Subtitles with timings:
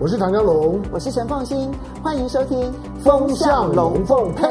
[0.00, 1.72] 我是唐湘龙，我是陈凤新，
[2.04, 2.56] 欢迎收听
[3.00, 4.46] 《风向龙凤配》。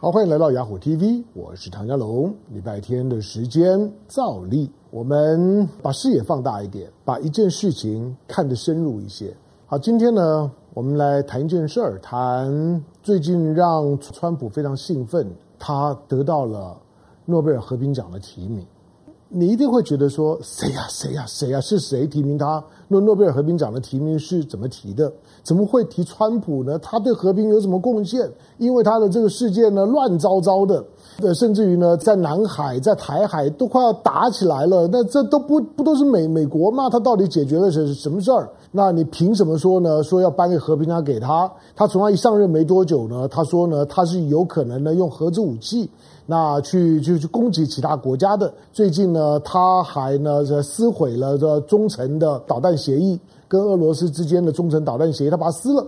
[0.00, 2.34] 好，欢迎来到雅虎 TV，我是唐湘龙。
[2.48, 9.32] 礼拜天的时间，照例我们把视野放大一点，把一件事情看得深入一些。
[9.66, 15.30] 好，今天呢，我们来谈一件事儿，谈最近让川普非常兴奋，
[15.60, 16.76] 他得到了
[17.24, 18.66] 诺贝尔和平奖的提名。
[19.34, 21.60] 你一定会觉得说，谁呀谁呀谁呀？
[21.60, 22.62] 是谁提名他？
[22.92, 25.10] 诺诺贝尔和平奖的提名是怎么提的？
[25.42, 26.78] 怎么会提川普呢？
[26.78, 28.30] 他对和平有什么贡献？
[28.58, 30.84] 因为他的这个世界呢，乱糟糟的，
[31.22, 34.86] 呃，甚至于呢，在南海、在台海都快要打起来了。
[34.92, 36.90] 那这都不不都是美美国吗？
[36.90, 38.48] 他到底解决了什什么事儿？
[38.70, 40.02] 那你凭什么说呢？
[40.02, 41.50] 说要颁个和平奖给他？
[41.74, 45.88] 他从他一上任没多久呢，他说呢，他是有可能呢用核子武器。
[46.24, 48.50] 那去就去攻击其他国家的。
[48.72, 55.86] 最近呢，他还呢这撕毁了这中程的导弹协议，跟俄罗斯之间的中程导弹协议，他把它撕了。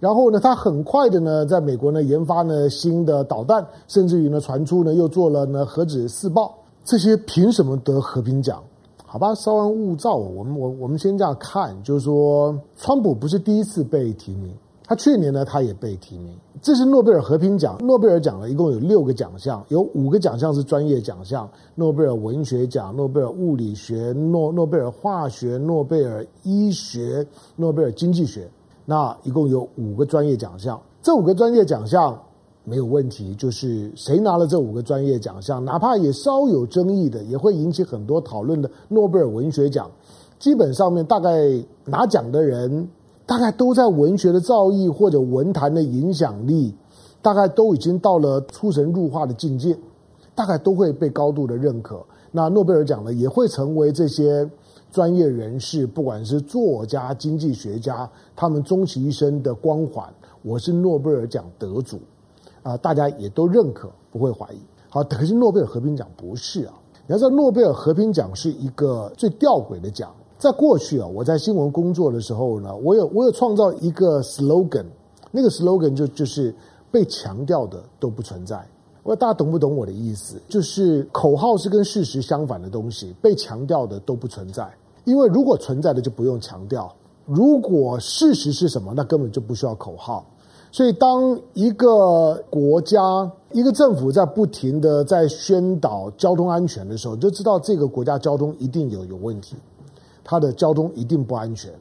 [0.00, 6.52] 然后呢，他很快的呢，在美国呢研发呢新的导弹，甚至于呢传出呢又做了呢核子试爆。
[6.84, 8.60] 这些凭什么得和平奖？
[9.06, 10.16] 好吧，稍安勿躁。
[10.16, 14.52] 我们我我们先这样看，就是说，川普不是第一次被提名。
[14.92, 16.36] 他去年呢，他也被提名。
[16.60, 17.78] 这是诺贝尔和平奖。
[17.80, 27.26] 诺贝尔奖呢，一共有六个奖项，有五个奖项是专业奖项：诺贝尔文学奖、诺贝尔物理学、诺诺贝尔化学、诺贝尔医学、
[27.56, 28.46] 诺贝尔经济学。
[28.84, 30.78] 那一共有五个专业奖项。
[31.00, 32.22] 这五个专业奖项
[32.62, 39.90] 没有问题，就是谁拿了这五个专业奖项，哪怕也稍有争议的，也会引起很多讨论的诺贝尔文学奖，
[40.38, 41.48] 基本上面大概
[41.86, 42.86] 拿奖的人。
[43.24, 46.74] 大概都在文学的造诣或者文坛的影响力，
[47.22, 49.78] 大概都已经到了出神入化的境界，
[50.34, 52.04] 大概都会被高度的认可。
[52.30, 54.50] 那诺贝尔奖呢，也会成为这些
[54.90, 60.12] 专业人士，不管是作家、经济学家，他们终其一生的光环。
[60.42, 62.00] 我是诺贝尔奖得主
[62.62, 64.58] 啊，大家也都认可，不会怀疑。
[64.88, 66.74] 好，可是诺贝尔和平奖不是啊。
[67.06, 70.12] 你要知道，诺贝尔和平奖是一个最吊诡的奖。
[70.42, 74.84] 在过去啊，我在新闻工作的时候呢，我有我有创造一个 slogan，
[75.30, 76.52] 那个 slogan 就就是
[76.90, 78.60] 被强调的都不存在。
[79.04, 80.42] 我大家懂不懂我的意思？
[80.48, 84.68] 就是口号是跟事实相反的东西，被强调的都不存在。
[85.04, 86.92] 因为如果存在的就不用强调，
[87.24, 90.26] 如果事实是什么，那根本就不需要口号。
[90.72, 99.54] 所以当一个国家、一个政府在不停的在宣导交通安全的时候，就知道这个国家交通一定有有问题。
[100.24, 101.72] 它的交通一定不安全。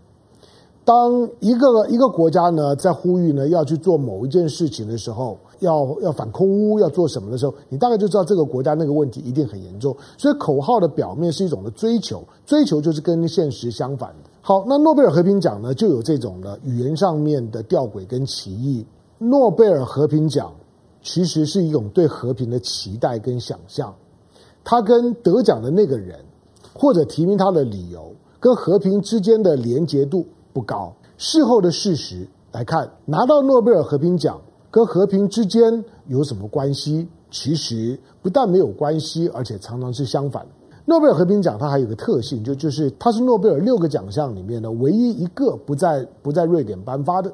[0.83, 9.95] 当一个一个国家呢，在呼吁呢要去做某一件事情的时候，要要反空污，要做什么的时候，你大概就知道这个国家那个问题一定很严重。
[10.17, 14.29] 所以口号的表面是一种的追求，追求就是跟现实相反的。
[14.41, 18.83] 好，那诺贝尔和平奖呢，就有这种的语言上面的吊诡跟歧义。
[19.19, 20.51] 诺贝尔和平奖
[21.03, 23.93] 其实是一种对和平的期待跟想象，
[24.63, 26.17] 他跟得奖的那个人
[26.73, 28.11] 或者提名他的理由。
[28.41, 30.93] 跟和平之间的连结度不高。
[31.17, 37.07] 事后的事实来看，拿到诺贝尔和平奖跟和平之间有什么关系？
[37.29, 40.45] 其实不但没有关系，而且常常是相反。
[40.85, 47.31] 诺贝尔和平奖它还有个特性，就就是它是诺贝尔六个奖项里面的唯一一个不在不在瑞典颁发的。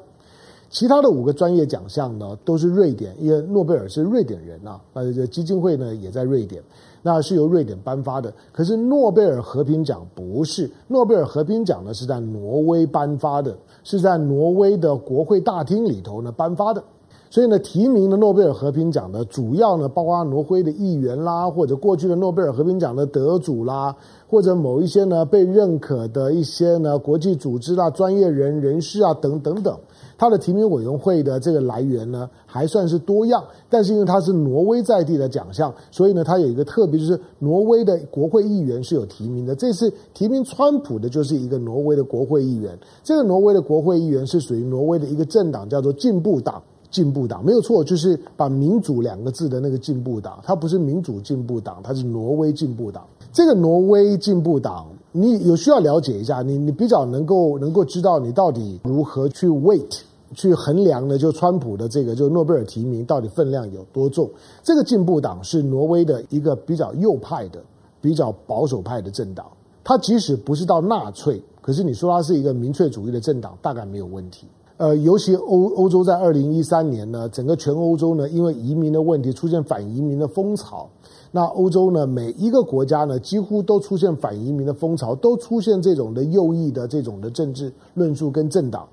[0.70, 6.62] 其他的五个专业奖项呢，都是瑞典，因为诺贝尔是瑞典人呐，呃，这基金会呢也在瑞典，
[7.02, 8.32] 那是由瑞典颁发的。
[8.52, 16.82] 可是诺贝尔和平奖不是，诺贝尔和平奖呢是在挪威颁发的，是在挪威的国会大厅里头呢颁发的。
[17.30, 23.94] 所以呢，提名的诺贝尔和平奖呢，主要呢包括挪威的议员啦，或者过去的诺贝尔和平奖的得主啦，
[24.26, 29.78] 或者某一些呢被认可的一些呢国际组织啦、专业人人士啊等等等。
[30.18, 39.54] 他的提名委员会的这个来源呢，还算是多样，但是因为他是挪威在地的奖项，所以呢，他有一个特别，就是挪威的国会议员是有提名的。
[39.54, 46.60] 这次提名川普的就是一个挪威的国会议员，这个挪威的国会议员是属于挪威的一个政党，叫做进步党。
[46.90, 53.06] 进步党没有错，就是把民主两个字的那个进步党，它不是民主进步党，它是挪威进步党。
[53.30, 54.86] 这个挪威进步党。
[55.10, 60.00] 你有需要了解一下，你你比较能够能够知道你到底如何去 wait
[60.34, 61.16] 去衡量呢？
[61.16, 64.28] 就川普的这个就诺贝尔提名到底分量有多重？
[64.62, 67.60] 这个进步党是挪威的一个比较右派的、
[68.00, 69.46] 比较保守派的政党。
[69.82, 74.46] 它即使不是到纳粹，可是你说它是一个民粹主义的政党，大概没有问题。
[74.76, 80.88] 呃，尤其欧欧洲在二零一三年呢，整个全欧洲呢，因为移民的问题出现反移民的风潮。
[81.32, 88.88] 那欧洲呢，每一个国家呢，几乎都出现反移民的风潮，都出现这种的右翼的这种的政治论述跟政党。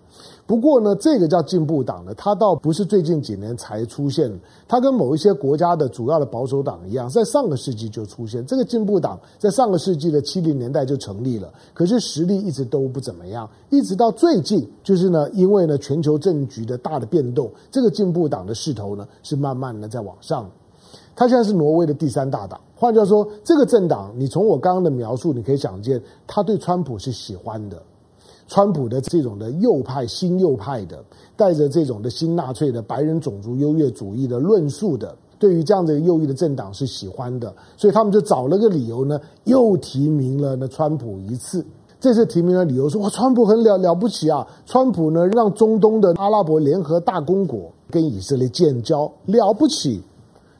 [0.48, 4.32] 不过呢，这个叫进步党呢，它倒不是最近几年才出现，
[4.68, 8.46] 它跟某一些国家的主要的保守党一样，在上个世纪就出现。
[8.46, 20.48] 这个进步党在上个世纪的七零年代就成立了，可是实力一直都不怎么样，一直到最近，就是呢，因为呢全球政局的大的变动，这个进步党的势头呢是慢慢的在往上。
[21.16, 27.82] 它现在是挪威的第三大党，换句话说，这个政党，你从我刚刚的描述，你可以想见，他对川普是喜欢的。
[28.48, 31.04] 川普的这种的右派、新右派的，
[31.36, 41.66] 带着这种的新纳粹的白人种族优越主义的论述的，对于这样的右翼的政党是喜欢的，所以他们就找了个理由呢，又提名了那川普一次。
[42.00, 44.46] 这次提名的理由说，哇，川普很了了不起啊！
[44.68, 50.04] 川普呢，让中东的阿拉伯联合大公国跟以色列建交，了不起。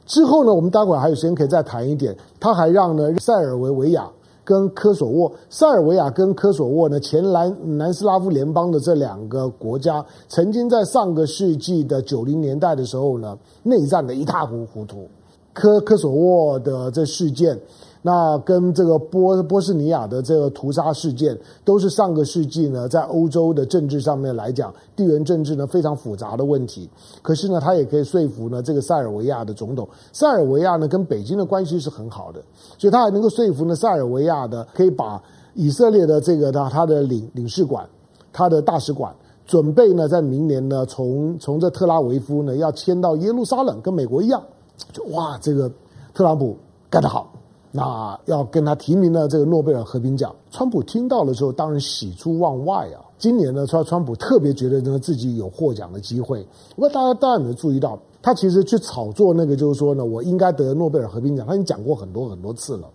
[0.06, 4.10] 之后呢，我们待会儿还有时间可以再谈一点，他还让呢塞尔维维亚。
[4.46, 15.08] 跟科索沃、塞尔维亚跟科索沃呢，前南南斯拉夫联邦的这两个国家，曾经在上个世纪的九零年代的时候呢，内战的一塌糊涂。
[15.52, 17.58] 科科索沃的这事件。
[18.06, 26.88] 那跟这个波波斯尼亚的这个屠杀事件，都是上个世纪呢，在欧洲的政治上面来讲，地缘政治呢非常复杂的问题。
[27.20, 29.88] 可是呢，他也可以说服呢这个塞尔维亚的总统。
[30.12, 32.40] 塞尔维亚呢跟北京的关系是很好的，
[32.78, 35.20] 所以他还能够说服呢塞尔维亚的可以把
[35.54, 37.84] 以色列的这个他他的领领事馆、
[38.32, 39.12] 他的大使馆
[39.44, 44.40] 准备呢在明年呢从从这特拉维夫呢要迁到耶路撒冷，跟美国一样。
[44.92, 45.68] 就哇，这个
[46.14, 46.56] 特朗普
[46.88, 47.32] 干得好。
[47.76, 53.04] 那要跟他提名了这个诺贝尔和平奖，川普听到了之后，当然喜出望外啊。
[53.18, 56.42] 今年呢，川川普特别觉得呢自己有获奖的机会。
[56.74, 62.88] 不过大家大家有没有注意到，他其实去炒作那个，就是说呢，我应该得诺贝尔和平奖，他已经讲过很多很多次了。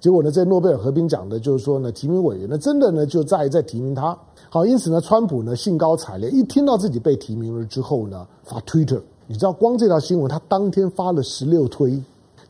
[0.00, 4.16] 结果呢，这诺贝尔和平奖的，就是说呢，提名委员呢，真的呢就在在提名他。
[4.48, 12.02] 好，因此呢，川普呢兴高采烈，一听到自己被提名了之后呢，发 Twitter，你知道，光这条新闻他当天发了十六推。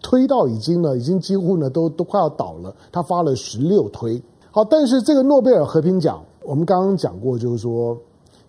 [0.03, 2.75] 推到已经呢，已经几乎呢都都快要倒了。
[2.91, 4.21] 他发了十六推，
[4.51, 7.97] 好，但是这个诺贝尔和平奖，我们刚刚讲过，就是说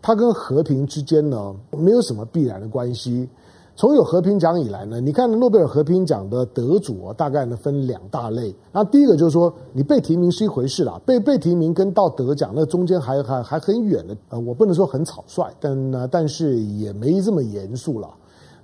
[0.01, 3.29] 它跟和平之间呢没有什么必然的关系。
[3.75, 8.53] 从有和平奖以来呢，你看诺贝尔和平奖的得主啊，大概呢分两大类。
[8.71, 14.15] 那第一个就是说，你被提名是一回事啦，被被提名跟到得奖那中间还还还很远的。
[14.29, 18.07] 呃，我不能说很草率，但呢，但是也没这么严肃了。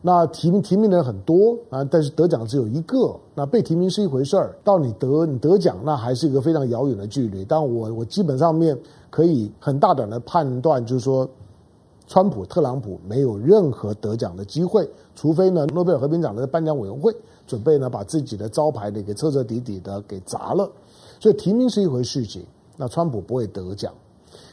[0.02, 3.14] 那提名提名的人很多啊，但是得奖只有一个。
[3.36, 7.44] 那被提名是一回事儿，到你得你得奖，那还是一个非常遥远的距离。
[7.44, 8.78] 但我我基本上面
[9.10, 11.28] 可以很大胆的判断，就是说，
[12.08, 17.14] 川普特朗普没有任何得奖的机会，除非呢诺贝尔和平奖的颁奖委员会
[17.46, 20.70] 准备呢把自己的招牌呢给彻彻底底的给砸了。
[21.20, 22.46] 所以提名是一回事情，
[22.78, 23.94] 那川普不会得奖。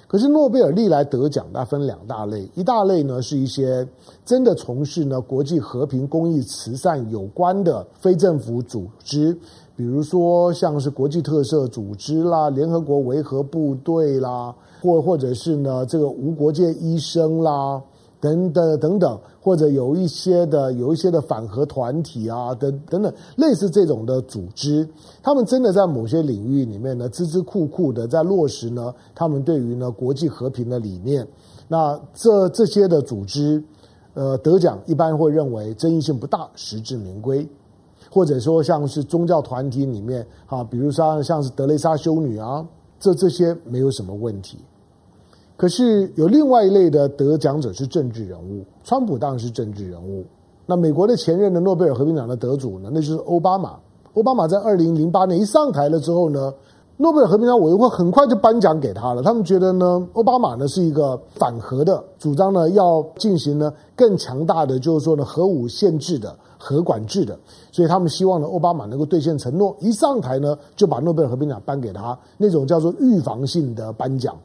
[0.09, 3.87] 可是诺贝尔历来得奖，它分两大类，一大类呢是一些
[4.25, 9.37] 真的从事呢国际和平、公益、慈善有关的非政府组织，
[9.75, 17.83] 比如说像是国际特色组织啦、联合国维和部队啦，或或者是呢这个无国界医生啦。
[18.21, 24.89] 等等等等，或者有一些的有一些的反核团体啊，等等等，类似这种的组织，
[25.23, 31.27] 他们真的在某些领域里面呢，孜孜酷酷的在落实呢，他们对于呢国际和平的理念。
[31.69, 33.63] 那这这些的组织，
[34.15, 37.47] 呃，得奖一般会认为争议性不大，实至名归，
[38.11, 42.67] 或者说像是宗教团体里面啊，比如说像是德雷莎修女啊，
[42.99, 44.59] 这这些没有什么问题。
[45.57, 50.25] 可是有另外一类的得奖者是政治人物，川普当然是政治人物。
[50.67, 53.77] 那美国的前任的诺贝尔和平奖的得主呢，那就是奥巴马。
[54.15, 56.53] 奥巴马在二零零八年一上台了之后呢，
[56.99, 59.23] 诺贝尔和平奖委员会很快就颁奖给他了。
[59.23, 67.39] 他们觉得呢，奥巴马呢是一个反核的，主张呢要进行呢更强大的，就是说呢核武限制的、核管制的。
[67.71, 74.37] 所以他们希望呢奥巴马能够兑现承诺，一上台呢就把诺贝尔和平奖颁给他，那种叫做预防性的颁奖。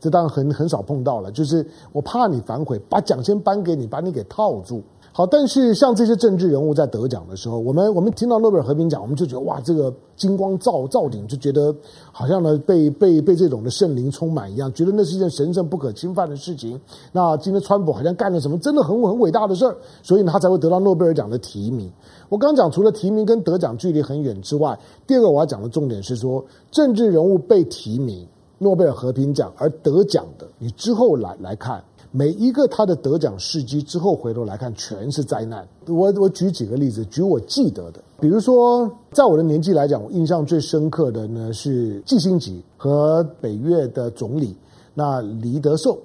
[0.00, 4.82] 这当然很很少碰到了，就是我怕你反悔，把奖先颁给你，把你给套住。
[5.12, 11.74] 好，但是像这些政治人物在得奖的时候，我们我们听到诺贝尔和平奖，我们就觉得哇，这个金光照照顶，就觉得
[12.12, 16.80] 好像呢被被 被这种的圣灵充满一样，觉得那是一件神圣不可侵犯的事情。
[17.10, 21.90] 那今天川普好像干了什么真的很很伟大的事儿，所以呢他才会得到诺贝尔奖的提名。
[22.28, 24.78] 我刚刚讲，除了提名跟得奖距离很远之外，
[25.08, 28.24] 第二个我要讲的重点是说，政治人物被提名。
[28.62, 35.66] 诺贝尔和平奖而得奖的，你之后来来看，每一个他的得奖事迹之后回头来看，全是灾难。
[35.88, 44.54] 我我举几个例子，举我记得的，比如说，在我的年纪来讲，我印象最深刻的呢是季辛吉和北越的总理
[44.92, 45.98] 那黎德寿，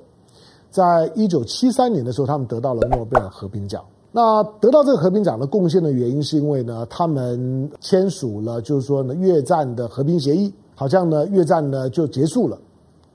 [0.72, 3.84] 在一九七三年的时候，他们得到了诺贝尔和平奖。
[4.14, 12.58] 那得到这个和平奖的贡献的原因，是因为呢，他们签署了，就是说呢，越战的和平协议，好像呢，越战呢就结束了。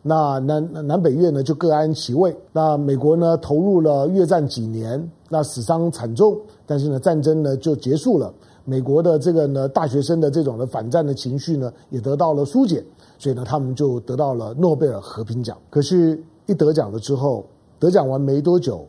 [0.03, 2.35] 那南南北越呢就各安其位。
[2.53, 8.33] 那美国呢投入了越战几年，那死伤惨重，但是呢战争呢就结束了。
[8.65, 12.83] 美国的这个呢大学生的这种的反战的情绪呢也得到了疏解，
[13.19, 15.59] 所以呢他们就得到了诺贝尔和平奖。
[15.69, 17.45] 可是，一得奖了之后，
[17.79, 18.87] 得奖完没多久，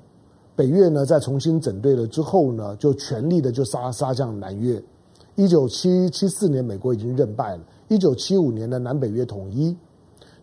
[0.55, 4.81] 北越呢在重新整队了之后呢，就全力的就杀杀向南越。
[5.35, 7.63] 一九七七四年，美国已经认败了。
[7.87, 9.75] 一九七五年的南北越统一。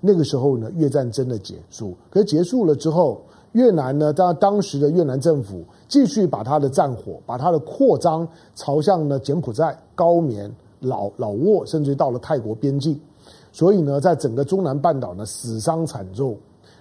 [0.00, 1.94] 那个时候呢，越战真的结束。
[2.10, 3.20] 可是结束了之后，
[3.52, 12.98] 越南呢，当当时的越南政府继续把他的战火，把他的扩张朝向呢柬埔寨、高棉、老老挝，甚至到了泰国边境。
[13.50, 16.36] 所以呢，在整个中南半岛呢，死伤惨重。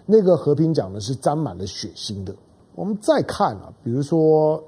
[0.06, 2.36] 那个和平奖呢，是沾满了血腥的。
[2.76, 4.64] 我们再看啊，比如说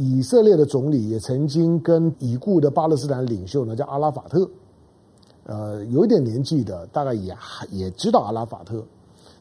[0.00, 4.48] 以色列的总理也曾经跟已故的巴勒斯坦领袖呢，叫阿拉法特。
[5.42, 7.36] 呃，有一点年纪的，大概也
[7.70, 8.80] 也知道阿拉法特，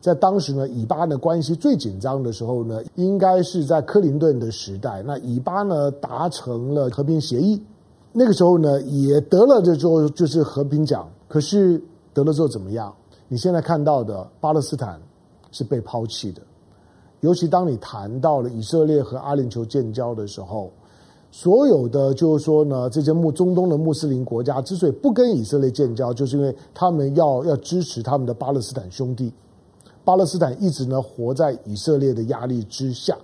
[0.01, 5.03] 在当时呢，以巴的关系最紧张的时候呢，应该是在克林顿的时代。
[5.05, 7.61] 那以巴呢达成了和平协议，
[8.11, 11.07] 那个时候呢也得了这就就是和平奖。
[11.27, 11.79] 可是
[12.15, 12.91] 得了之后怎么样？
[13.27, 14.99] 你现在看到的巴勒斯坦
[15.51, 16.41] 是被抛弃的，
[17.27, 20.71] 尤其当你谈到了以色列和阿联酋建交的时候。
[21.29, 29.31] 所有的就是说呢，这些穆中东的穆斯林国家之所以不跟以色列建交，就是因为他们要要支持他们的巴勒斯坦兄弟。
[30.05, 33.15] 巴勒斯坦一直呢活在以色列的压力之下，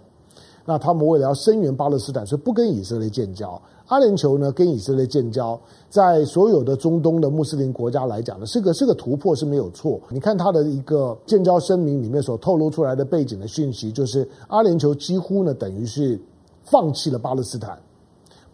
[0.66, 3.62] 那他们为了要声援巴勒斯坦，所以不跟以色列建交。
[3.88, 10.00] 阿联酋呢跟以色列建交，在所有的中东的穆斯林国家来讲呢，是个是个突破是没有错。
[10.10, 16.20] 你看他的一个建交声明里面所透露出来的背景的讯息，就是阿联酋几乎呢等于是
[16.64, 17.78] 放弃了巴勒斯坦。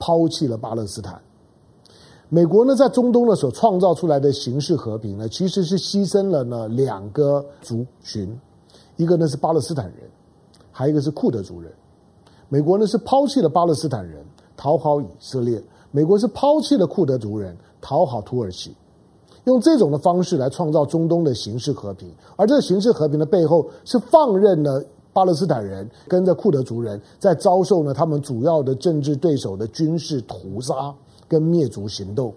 [0.01, 1.21] 抛弃了巴勒斯坦，
[2.29, 8.33] 美国呢在中东呢所创造出来的形式和平呢，其实是牺牲了呢两个族群，
[8.95, 10.09] 一个呢是巴勒斯坦人，
[10.71, 11.69] 还有一个是库德族人。
[12.49, 14.25] 美国呢是抛弃了巴勒斯坦人，
[14.57, 18.75] 讨好以色列；美国是抛弃了库德族人，讨好土耳其，
[19.45, 22.11] 用这种的方式来创造中东的形式和平。
[22.35, 24.83] 而这个形式和平的背后，是放任了。
[25.11, 30.93] 巴勒斯坦人跟着库德族人在遭受呢，他们主要的政治对手的军事屠杀
[31.27, 32.31] 跟灭族行动。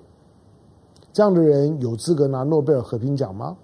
[1.12, 3.54] 这样的人有资格拿诺贝尔和平奖吗？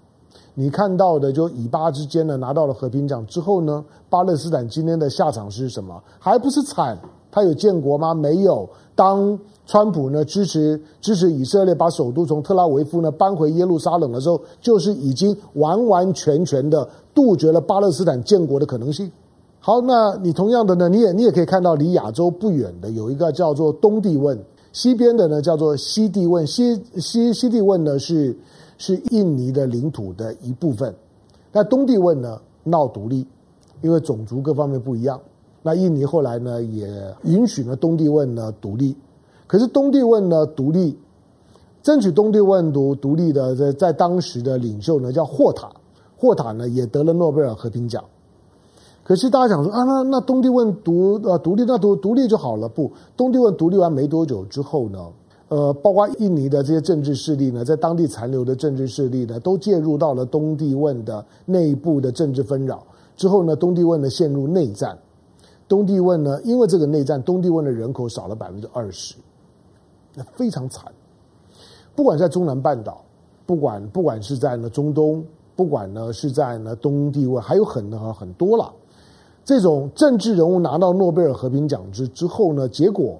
[0.59, 6.03] 你看到的就以巴之间呢拿到了和平奖之后呢，巴勒斯坦今天的下场是什么？
[6.19, 6.97] 还不是惨？
[7.31, 8.13] 他有建国吗？
[8.13, 8.67] 没有。
[8.93, 16.85] 当川普呢支持支持以色列把首都从特拉维夫呢搬回耶路撒冷的时候，就是已经完完全全的。
[17.15, 19.09] 杜绝了巴勒斯坦建国的可能性。
[19.61, 24.37] 好，那你同样的呢，你也你也可以看到，离亚洲不远的有一个叫做东帝汶，
[24.79, 26.47] 西边的呢叫做西帝汶。
[26.47, 28.33] 西西西帝汶呢是
[28.77, 30.95] 是印尼的领土的一部分。
[31.51, 33.27] 那东帝汶呢闹独立，
[33.81, 35.19] 因为种族各方面不一样。
[35.63, 36.87] 那印尼后来呢也
[37.23, 38.95] 允许呢东帝汶呢独立。
[39.47, 40.97] 可是东帝汶呢独立，
[41.83, 45.69] 争取东帝汶独独立的在在当时的领袖呢叫霍塔。
[46.15, 48.01] 霍塔呢也得了诺贝尔和平奖，
[49.09, 52.69] 可是大家想说啊，那那东帝汶独呃独立，那独独立就好了。
[52.69, 54.99] 不，东帝汶独立完没多久之后呢，
[55.47, 62.85] 呃，包括印尼的这些政治势力呢，在当地残留的政治势力呢，都介入到了东帝汶的内部的政治纷扰。
[63.15, 64.95] 之后呢，东帝汶呢陷入内战。
[65.67, 69.15] 东帝汶呢，因为这个内战，东帝汶的人口少了百分之二十，
[70.13, 70.85] 那非常惨。
[71.95, 73.03] 不管在中南半岛，
[73.47, 75.25] 不管不管是在呢中东。
[75.55, 78.71] 不管呢是在呢东帝汶，还有很多很多了。
[79.49, 83.19] 这种政治人物拿到诺贝尔和平奖之之后呢，结果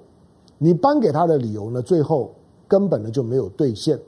[0.58, 2.30] 你颁给他的理由呢，最后
[2.68, 3.98] 根本呢就没有兑现。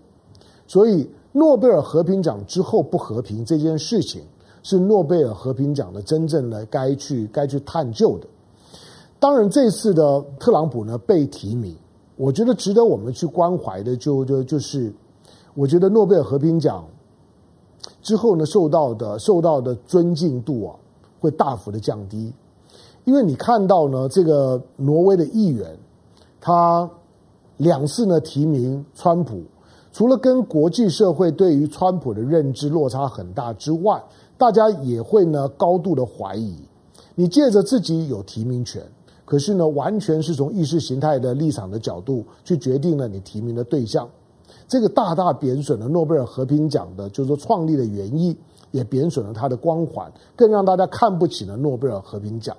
[0.69, 4.23] 所以诺贝尔和平奖之后不和平这件事情，
[4.62, 8.26] 是诺贝尔和平奖的真正的该去该去探究的。
[9.19, 11.76] 当然，这次的特朗普呢被提名，
[12.14, 14.93] 我觉得值得我们去关怀的就就就是，
[15.55, 16.85] 我觉得诺贝尔和平奖。
[18.00, 20.76] 之后呢，受到的受到的尊敬度啊，
[21.23, 22.33] 会大幅的降低，
[23.05, 25.79] 因为你看到呢，这个挪威的议员，
[26.41, 26.91] 他
[27.59, 29.43] 两次呢提名川普，
[29.93, 34.02] 除了跟国际社会对于川普的认知落差很大之外，
[34.37, 36.57] 大家也会呢高度的怀疑，
[37.14, 38.83] 你借着自己有提名权，
[39.25, 44.09] 可是呢，完全是从意识形态的立场的角度去决定了你提名的对象，
[44.67, 48.37] 这个大大贬损了诺贝尔和平奖的，就是说创立的原意，
[48.73, 52.57] 也贬损了他的光环，更让大家看不起了诺贝尔和平奖。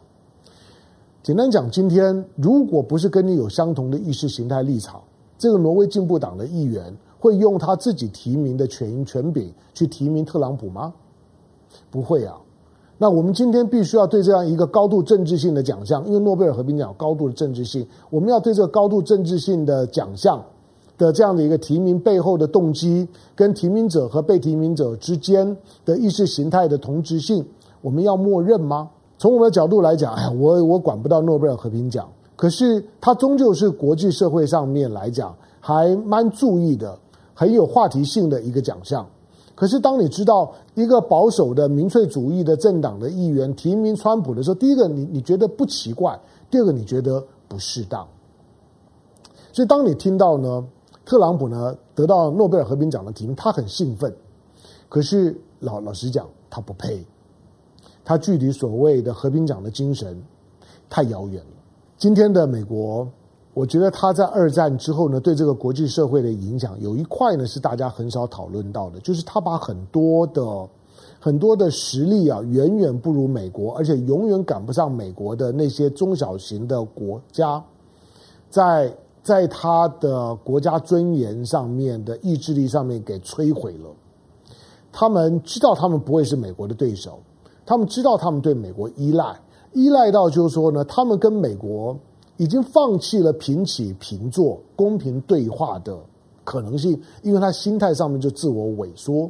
[1.21, 5.01] 简单讲，今天如果不是跟你有相同的意识形态立场，
[5.37, 10.93] 这个挪威进步党的议员会用他自己提名的权权柄去提名特朗普吗？
[11.89, 12.37] 不会啊。
[12.97, 20.43] 那我们今天必须要对这样一个高度政治性的奖项，因为诺贝尔和平奖高度的政治性，我们要对这个高度政治性的奖项
[20.97, 27.45] 的这样的一个提名背后的动机，跟提名者和被提名者之间的意识形态的同质性，
[27.81, 28.89] 我们要默认吗？
[29.17, 36.97] 从我们的角度来讲，哎，我我管不到诺贝尔和平奖，可是它终究是国际社会上面来讲还蛮注意的，
[37.33, 39.07] 很有话题性的一个奖项。
[39.55, 46.19] 可是，当你知道一个保守的民粹主义的政党的议员提名川普的时候，第一个你你觉得不奇怪，
[46.49, 48.05] 第二个你觉得不适当。
[49.51, 50.65] 所以，当你听到呢，
[51.05, 54.13] 特朗普呢得到诺贝尔和平奖的提名，他很兴奋。
[54.89, 57.05] 可是老老实讲，他不配，
[58.03, 60.21] 他距离所谓的和平奖的精神
[60.89, 61.51] 太遥远了。
[61.97, 63.07] 今天的美国。
[63.55, 70.67] 我觉得他在二战之后呢，对这个国际社会的影响有一块呢是大家很少讨论到的，就是他把很多的
[71.19, 77.63] 很多的实力啊，远远不如美国，而且永远赶不上美国的那些中小型的国家，
[78.49, 78.91] 在
[79.23, 83.89] 在他的国家尊严上面的意志力上面给摧毁了。
[84.91, 87.19] 他们知道他们不会是美国的对手，
[87.65, 89.39] 他们知道他们对美国依赖，
[89.71, 91.97] 依赖到就是说呢，他们跟美国。
[92.37, 95.95] 已经放弃了平起平坐、公平对话的
[96.43, 99.29] 可能性，因为他心态上面就自我萎缩。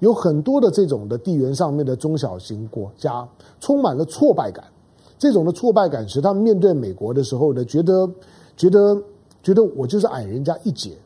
[0.00, 3.26] 有很多的这种的地缘上面的中小型国家
[3.60, 4.64] 充满了挫败感，
[5.16, 8.10] 这种的挫败感使他们面对美国的时候呢，觉得
[8.56, 9.00] 觉得
[9.42, 10.96] 觉得我就是矮人家一截。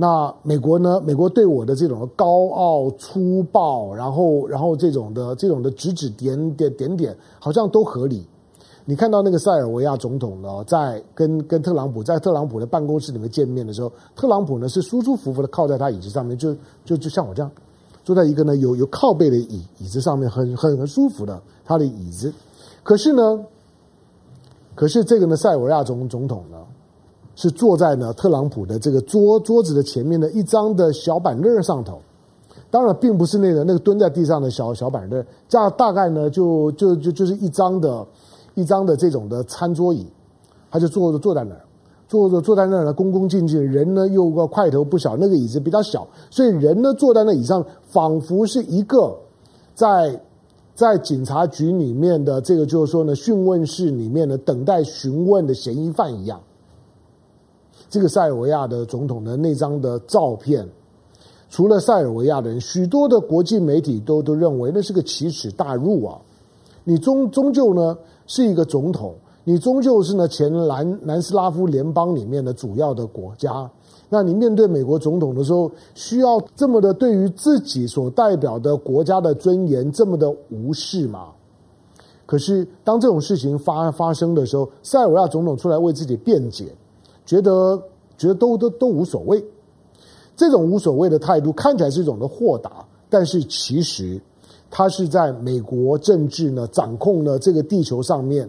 [0.00, 1.00] 那美国呢？
[1.00, 8.24] 美国对我的这种高傲粗暴，然后然后这种的这种的指指点点点点，好像都合理。
[8.84, 17.50] 你看到那个塞尔维亚总统呢，在跟跟特朗普在特朗普的办公室里面见面的时候，特朗普呢是舒舒服服的靠在他椅子上面，就就就像我这样
[18.04, 22.32] 坐在一个呢有有靠背的椅椅子上面，很很很舒服的他的椅子。
[22.84, 23.44] 可是呢，
[24.76, 26.56] 可是这个呢塞尔维亚总总统呢
[27.38, 32.00] 是坐在呢特朗普的这个桌桌子的前面的一张的小板凳上头，
[32.68, 38.04] 当然并不是那个那个蹲在地上的小小板凳，这样大概呢就就就就是一张的。
[38.54, 40.04] 一张的这种的餐桌椅，
[40.68, 41.60] 他就坐着坐在那儿，
[42.08, 43.62] 坐着坐在那儿呢，恭恭敬敬。
[43.62, 49.16] 人呢又个块头不小，那个椅子比较小，所以人呢坐在那椅上，仿佛是一个
[49.76, 50.20] 在
[50.74, 56.40] 在警察局里面的这个就是说呢讯问室里面的等待询问的嫌疑犯一样。
[57.88, 60.68] 这个塞尔维亚的总统的那张的照片，
[61.48, 66.18] 除了塞尔维亚人，许多的国际媒体都都认为那是个奇耻大辱啊！
[66.84, 67.96] 你终终究呢？
[68.26, 73.70] 是一个总统，你终究是呢前南南斯拉夫联邦里面的主要的国家，
[74.10, 81.28] 那你面对美国总统的时候，需要这么的对于自己所代表的国家的尊严这么的无视吗？
[82.26, 86.66] 可是当这种事情发发生的时候，塞尔维亚总统出来为自己辩解，
[87.28, 87.76] 觉得
[88.16, 89.44] 觉得都都都无所谓，
[90.34, 94.18] 这种无所谓的态度看起来是一种的豁达，但是其实。
[94.70, 98.46] 他是在美国政治呢掌控了这个地球上面，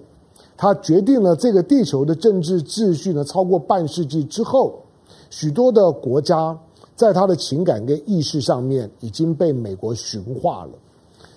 [0.57, 4.81] 他决定了这个地球的政治秩序呢超过半世纪之后，
[5.29, 6.59] 许多的国家
[6.93, 10.71] 在他的情感跟意识上面已经被美国驯化了。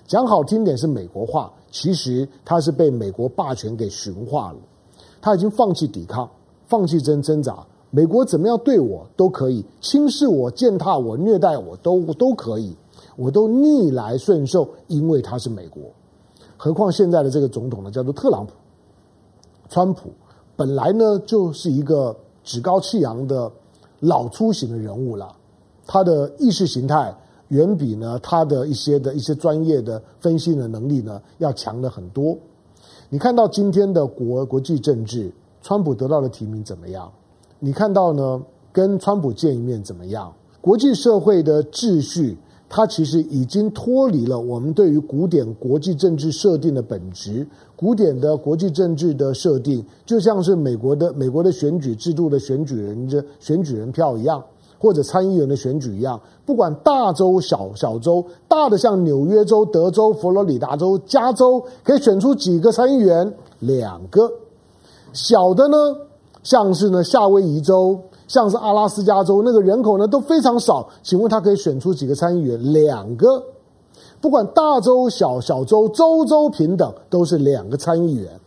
[0.05, 4.57] 讲好听点是美国化，其实他是被美国霸权给驯化了。
[5.21, 6.29] 他已经放弃抵抗，
[6.73, 12.75] 放弃挣挣扎，美国怎么样对我都可以，轻视我、践踏我、虐待我都都可以。
[13.15, 15.83] 我都逆来顺受，因为他是美国。
[16.57, 18.53] 何况现在的这个总统呢，叫做特朗普。
[19.69, 20.09] 川普
[20.55, 23.51] 本来呢就是一个趾高气扬的
[23.99, 25.35] 老粗型的人物了，
[25.85, 27.15] 他的意识形态
[27.49, 32.35] 远比呢他的一些的一些专业的分析的能力呢要强的很多。
[33.09, 35.31] 你看到今天的国国际政治，
[35.63, 37.11] 川普得到的提名怎么样？
[37.57, 38.39] 你看到呢
[38.71, 40.31] 跟川普见一面怎么样？
[40.61, 42.37] 国际社会的秩序。
[42.75, 47.45] 它其实已经脱离了我们对于古典国际政治设定的本质。
[47.75, 54.43] 古典的国际政治的设定，就像是美国的美国的选举制度的选举人的选举人票一样，
[54.79, 63.31] 或者参议员的选举一样，不管大州小小州，大的像纽约州、德州、佛罗里达州、加州，可以选出几个参议员？
[63.59, 64.31] 两个。
[65.13, 65.77] 小的呢，
[66.43, 67.97] 像是呢夏威夷州，
[68.27, 72.73] 像是阿拉斯加州，那个人口呢都非常少，请问他可以选出几个参议员？
[72.73, 73.43] 两个。
[74.19, 78.39] 不管大州小小州，州州平等，都是两个参议员。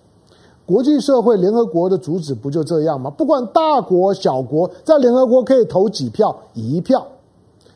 [0.65, 3.11] 国际社会联合国的主旨不就这样吗？
[3.11, 6.37] 不管大国小国，在联合国可以投几票？
[6.55, 7.07] 一票。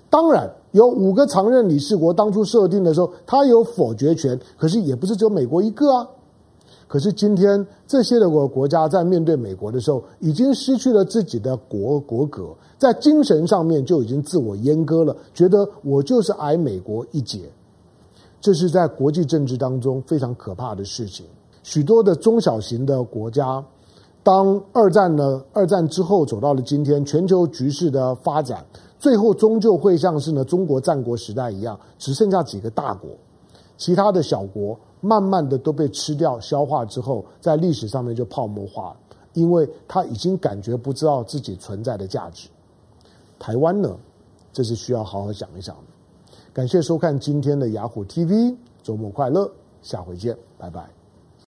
[0.09, 6.09] 当然有五个常任理事国，当初设定的时候，他有否决权，可是也不是只有美国一个啊。
[6.91, 12.49] 可是今天这些的国国家在面对美国的时候，已经失去了自己的国国格，
[12.79, 17.49] 在精神上面就已经自我阉割了，觉得我就是矮美国一截。
[18.41, 21.25] 这是在国际政治当中非常可怕的事情。
[21.63, 23.65] 许多的中小型的国家，
[24.25, 28.67] 当二战呢，二战之后走到了今天，全球局势的发展，
[28.99, 33.11] 最后终究会像是呢中国战国时代一样，只剩下几个大国，
[33.77, 38.97] 其他的小国慢慢的都被吃掉、消化之后，在历史上面就泡沫化，
[39.33, 42.49] 因为他已经感觉不知道自己存在的价值。
[43.39, 43.97] 台湾呢，
[44.53, 45.83] 这是需要好好想一想的。
[46.53, 49.51] 感谢收看今天的雅虎 TV，周末快乐，
[49.83, 51.00] 下回见，拜拜。